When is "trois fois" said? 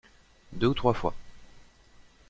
0.73-1.13